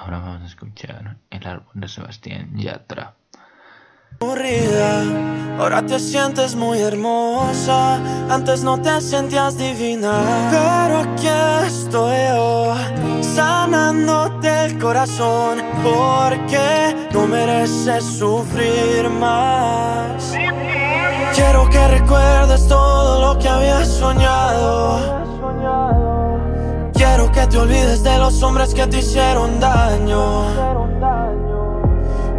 [0.00, 3.16] Ahora vamos a escuchar el álbum de Sebastián Yatra.
[5.58, 7.96] Ahora te sientes muy hermosa,
[8.34, 11.28] antes no te sentías divina, pero aquí
[11.66, 12.74] estoy yo,
[13.20, 20.32] sanándote el corazón, porque no mereces sufrir más.
[21.34, 25.19] Quiero que recuerdes todo lo que habías soñado.
[27.50, 30.44] Te olvides de los hombres que te hicieron daño.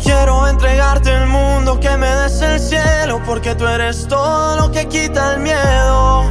[0.00, 4.86] Quiero entregarte el mundo, que me des el cielo, porque tú eres todo lo que
[4.86, 6.22] quita el miedo.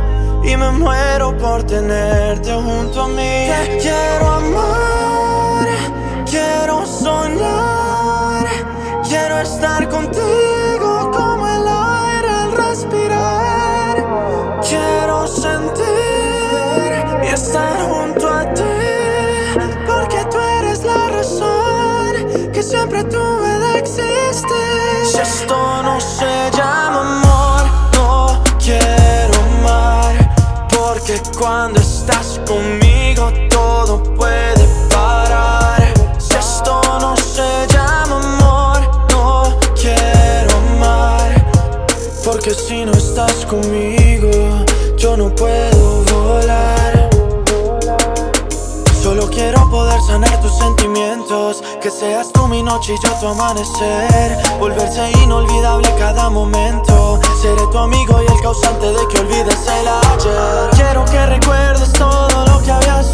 [0.44, 3.50] Y me muero por tenerte junto a mí.
[3.50, 5.68] Te quiero amar,
[6.30, 8.46] quiero soñar,
[9.04, 10.51] quiero estar contigo
[22.72, 25.06] siempre tuve de existir.
[25.12, 27.64] Si esto no se llama amor,
[27.96, 30.14] no quiero amar,
[30.70, 35.82] porque cuando estás conmigo todo puede parar.
[36.18, 38.80] Si esto no se llama amor,
[39.12, 41.30] no quiero amar,
[42.24, 44.32] porque si no estás conmigo
[44.98, 47.01] yo no puedo volar.
[49.02, 51.64] Solo quiero poder sanar tus sentimientos.
[51.82, 54.38] Que seas tú mi noche y yo tu amanecer.
[54.60, 57.20] Volverse inolvidable cada momento.
[57.42, 60.70] Seré tu amigo y el causante de que olvides el ayer.
[60.76, 63.11] Quiero que recuerdes todo lo que habías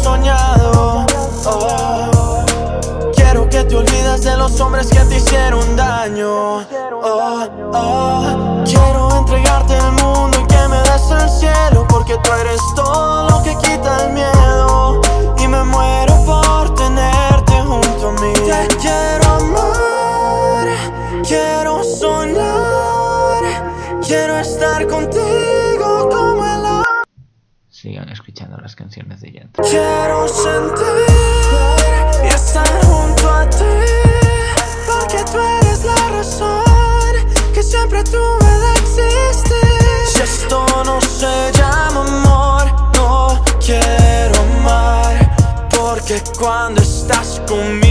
[24.08, 26.82] Quiero estar contigo como el
[27.68, 29.62] Sigan escuchando las canciones de Yatra.
[29.62, 33.64] Quiero sentir y estar junto a ti
[34.86, 37.14] Porque tú eres la razón
[37.52, 46.22] que siempre tuve de existir Si esto no se llama amor, no quiero amar Porque
[46.38, 47.87] cuando estás conmigo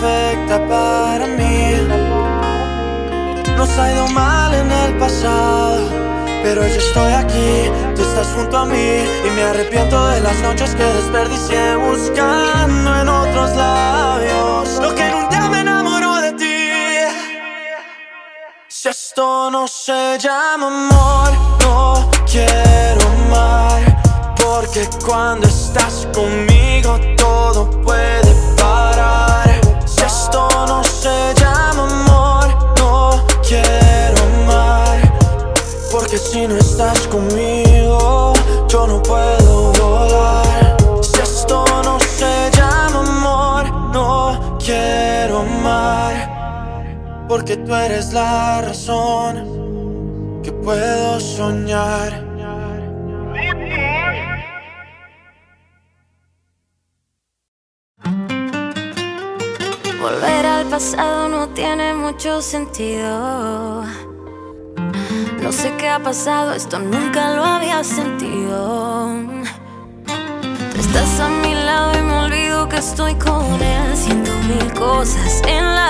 [0.00, 1.76] perfecta para mí.
[3.56, 5.88] Nos ha ido mal en el pasado,
[6.42, 10.74] pero yo estoy aquí, tú estás junto a mí y me arrepiento de las noches
[10.74, 16.60] que desperdicié buscando en otros labios lo que en un día me enamoró de ti.
[18.68, 21.32] Si esto no se llama amor,
[21.62, 24.00] no quiero amar.
[24.36, 28.19] Porque cuando estás conmigo todo puede
[36.30, 38.32] si no estás conmigo,
[38.68, 40.76] yo no puedo volar.
[41.02, 47.26] Si esto no se llama amor, no quiero amar.
[47.28, 52.24] Porque tú eres la razón que puedo soñar.
[60.00, 64.09] Volver al pasado no tiene mucho sentido.
[65.38, 69.10] No sé qué ha pasado, esto nunca lo había sentido.
[70.78, 75.64] Estás a mi lado y me olvido que estoy con él, haciendo mil cosas en
[75.64, 75.89] la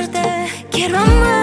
[0.00, 0.66] conocerte.
[0.70, 1.39] Quiero amanecer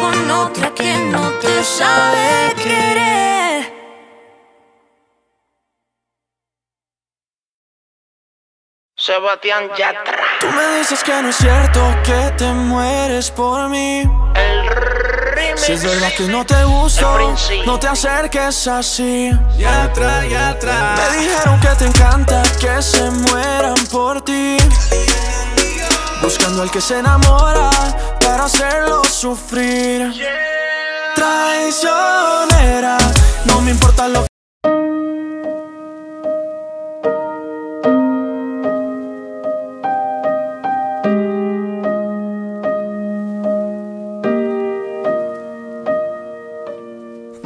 [0.00, 3.20] con otra que no te sabe querer.
[8.96, 10.24] Sebastián Yatra.
[10.40, 14.02] Tú me dices que no es cierto que te mueres por mí.
[14.34, 15.60] El remix.
[15.62, 19.30] Si es verdad que no te gusto, no te acerques así.
[19.56, 20.94] Yatra, Yatra.
[20.96, 24.58] Me dijeron que te encanta que se mueran por ti.
[26.22, 27.70] Buscando al que se enamora
[28.30, 30.12] para hacerlo sufrir.
[31.16, 32.96] Traicionera,
[33.46, 34.28] no me importa lo que.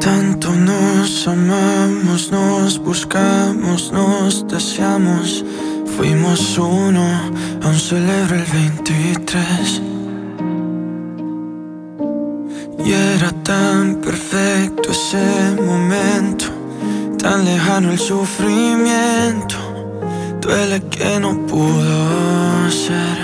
[0.00, 5.42] Tanto nos amamos, nos buscamos, nos deseamos.
[5.96, 7.06] Fuimos uno,
[7.62, 9.94] aún celebro el 23.
[12.84, 16.44] Y era tan perfecto ese momento,
[17.18, 19.56] tan lejano el sufrimiento.
[20.38, 23.16] Duele que no pudo ser.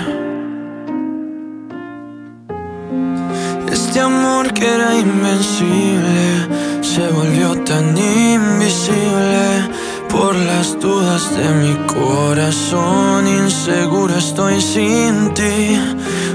[3.71, 9.69] Este amor que era invencible se volvió tan invisible
[10.09, 13.27] por las dudas de mi corazón.
[13.27, 15.79] Inseguro estoy sin ti,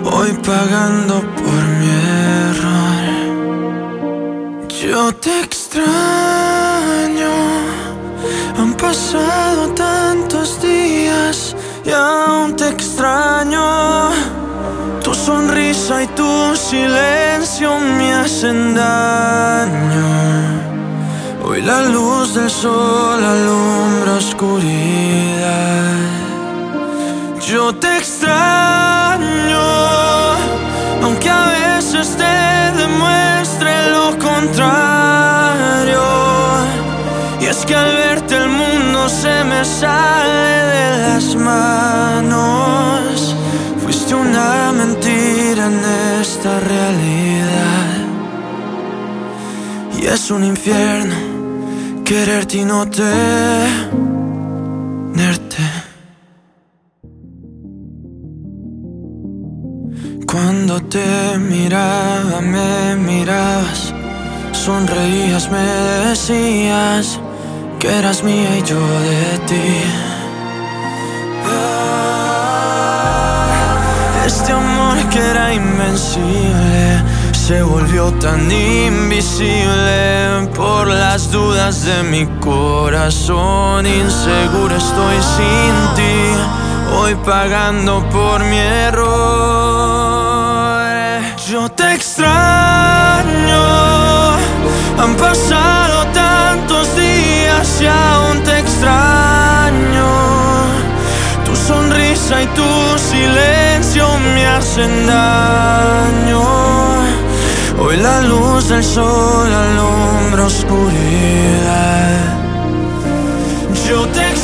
[0.04, 3.05] hoy pagando por mi error.
[4.96, 5.92] Yo te extraño,
[8.58, 11.54] han pasado tantos días
[11.84, 14.08] y aún te extraño.
[15.04, 20.08] Tu sonrisa y tu silencio me hacen daño.
[21.44, 25.92] Hoy la luz del sol alumbra oscuridad.
[27.46, 29.66] Yo te extraño,
[31.02, 31.44] aunque a
[31.76, 33.25] veces te demuestre
[37.40, 43.34] Y es que al verte el mundo se me sale de las manos.
[43.82, 45.80] Fuiste una mentira en
[46.20, 48.04] esta realidad.
[50.00, 51.16] Y es un infierno
[52.04, 53.06] quererte y no tenerte.
[60.26, 63.94] Cuando te miraba, me mirabas,
[64.66, 65.64] sonreías, me
[66.08, 67.20] decías
[67.78, 69.68] que eras mía y yo de ti.
[71.46, 72.66] Ah,
[74.26, 77.00] Este amor que era invencible
[77.32, 83.86] se volvió tan invisible por las dudas de mi corazón.
[83.86, 86.18] Inseguro estoy sin ti,
[86.98, 90.26] hoy pagando por mi error.
[91.48, 92.95] Yo te extraño,
[95.06, 100.12] han pasado tantos días y aún te extraño.
[101.44, 102.70] Tu sonrisa y tu
[103.12, 106.42] silencio me hacen daño.
[107.78, 112.16] Hoy la luz del sol alumbra oscuridad.
[113.88, 114.35] Yo te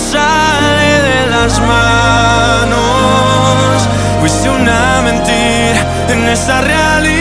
[0.00, 2.78] sale de las manos.
[4.20, 7.19] Fuiste una mentira en esta realidad.